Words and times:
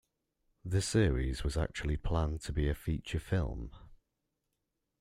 The 0.65 0.81
series 0.81 1.43
was 1.43 1.55
actually 1.57 1.95
planned 1.95 2.41
to 2.45 2.51
be 2.51 2.67
a 2.67 2.73
feature 2.73 3.19
film. 3.19 3.69